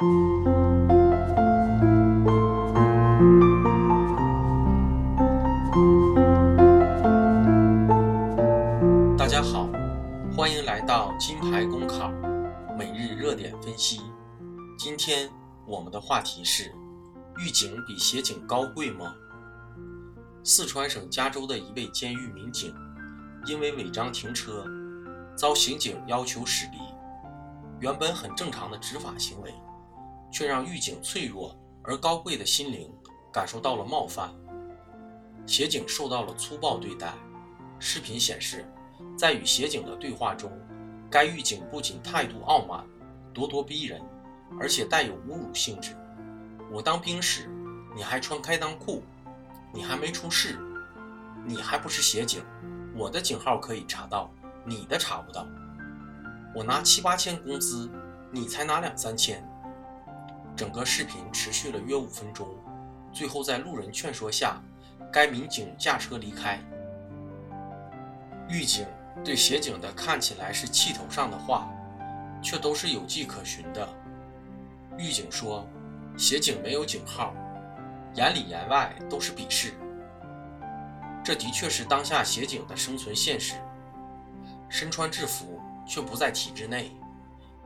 [0.00, 0.06] 大
[9.26, 9.68] 家好，
[10.34, 12.10] 欢迎来到金牌公考
[12.78, 14.00] 每日热点分析。
[14.78, 15.28] 今天
[15.66, 16.72] 我们的话题是：
[17.36, 19.14] 狱警比协警高贵吗？
[20.42, 22.74] 四川省加州的一位监狱民警，
[23.44, 24.64] 因为违章停车，
[25.36, 26.78] 遭刑警要求驶离。
[27.80, 29.52] 原本很正常的执法行为，
[30.40, 32.90] 却让狱警脆弱而高贵的心灵
[33.30, 34.34] 感受到了冒犯。
[35.44, 37.12] 协警受到了粗暴对待。
[37.78, 38.64] 视频显示，
[39.18, 40.50] 在与协警的对话中，
[41.10, 42.82] 该狱警不仅态度傲慢、
[43.34, 44.00] 咄咄逼人，
[44.58, 45.94] 而且带有侮辱性质。
[46.72, 47.46] 我当兵时，
[47.94, 49.02] 你还穿开裆裤，
[49.74, 50.58] 你还没出事，
[51.44, 52.42] 你还不是协警，
[52.96, 54.30] 我的警号可以查到，
[54.64, 55.46] 你的查不到。
[56.54, 57.90] 我拿七八千工资，
[58.32, 59.46] 你才拿两三千。
[60.60, 62.46] 整个视频持续了约五分钟，
[63.14, 64.60] 最后在路人劝说下，
[65.10, 66.62] 该民警驾车离开。
[68.46, 68.86] 狱警
[69.24, 71.66] 对协警的看起来是气头上的话，
[72.42, 73.88] 却都是有迹可循的。
[74.98, 75.66] 狱警说，
[76.14, 77.34] 协警没有警号，
[78.14, 79.72] 言里言外都是鄙视。
[81.24, 83.54] 这的确是当下协警的生存现实。
[84.68, 86.94] 身穿制服却不在体制内，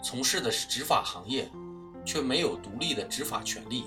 [0.00, 1.50] 从事的是执法行业，
[2.06, 3.84] 却没有独立的执法权利，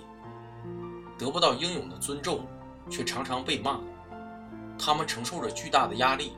[1.17, 2.45] 得不到应有的尊重，
[2.91, 3.79] 却常常被骂。
[4.77, 6.33] 他们承受着巨大的压力。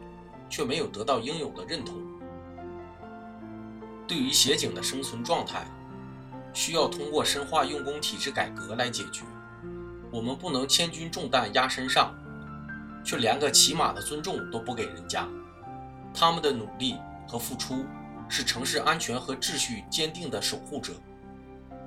[0.51, 1.95] 却没有得到应有的认同。
[4.05, 5.65] 对于协警的生存状态，
[6.53, 9.23] 需要通过深化用工体制改革来解决。
[10.11, 12.13] 我们不能千钧重担压身上，
[13.01, 15.25] 却连个起码的尊重都不给人家。
[16.13, 17.85] 他们的努力和付出
[18.27, 20.91] 是城市安全和秩序坚定的守护者，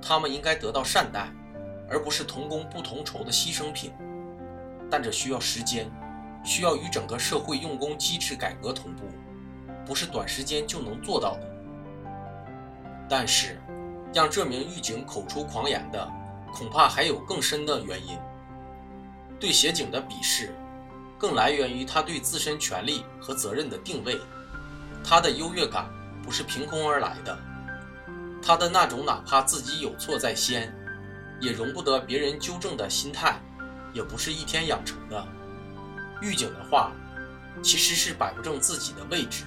[0.06, 1.28] 他们应该得到善待，
[1.88, 3.92] 而不是同工不同酬的牺牲品。
[4.90, 5.90] 但这需要时间。
[6.46, 9.08] 需要与整个社会用工机制改革同步，
[9.86, 11.50] 不是短时间就能做到的。
[13.08, 13.58] 但是，
[14.12, 16.06] 让这名狱警口出狂言的，
[16.52, 18.18] 恐怕还有更深的原因。
[19.40, 20.54] 对协警的鄙视，
[21.18, 24.20] 更来源于他对自身权利和责任的定位。
[25.02, 25.88] 他的优越感
[26.22, 27.38] 不是凭空而来的，
[28.46, 30.70] 他的那种哪怕自己有错在先，
[31.40, 33.40] 也容不得别人纠正的心态，
[33.94, 35.26] 也不是一天养成的。
[36.20, 36.92] 狱警的话，
[37.62, 39.44] 其实是摆不正自己的位置，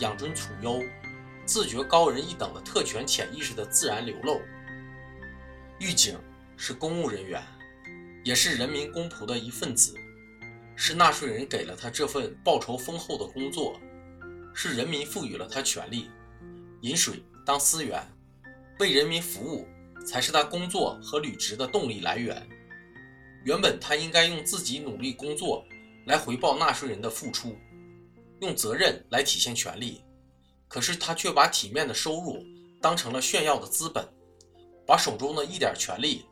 [0.00, 0.82] 养尊处优，
[1.46, 4.40] 自觉高人一等的特权潜意识的自然流露。
[5.78, 6.18] 狱警
[6.56, 7.40] 是公务人员，
[8.24, 9.94] 也是人民公仆的一份子，
[10.74, 13.78] 是纳税人给了他这份报酬丰厚的工作，
[14.52, 16.10] 是人民赋予了他权利，
[16.80, 18.04] 饮水当思源，
[18.78, 19.66] 为人民服务
[20.06, 22.46] 才是他工作和履职的动力来源。
[23.44, 25.64] 原本他应该用自己努力工作。
[26.06, 27.56] 来回报纳税人的付出，
[28.42, 30.04] 用责任来体现权利，
[30.68, 32.44] 可是他却把体面的收入
[32.78, 34.06] 当成了炫耀的资本，
[34.86, 36.26] 把手中的一点权利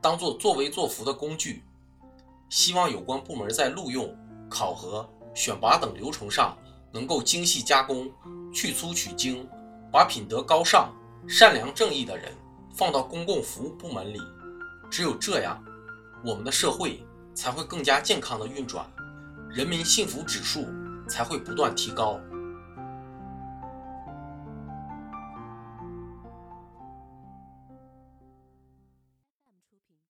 [0.00, 1.62] 当做作威作福的工具，
[2.50, 4.12] 希望有关部门在录用、
[4.50, 6.58] 考核、选拔等流程上
[6.92, 8.10] 能够精细加工、
[8.52, 9.48] 去粗取精，
[9.92, 10.92] 把品德高尚、
[11.28, 12.32] 善良正义的人
[12.74, 14.20] 放到公共服务部门里，
[14.90, 15.62] 只有这样，
[16.24, 18.84] 我们的社会才会更加健康的运转。
[19.50, 20.66] 人民幸福指数
[21.08, 22.18] 才会不断提高。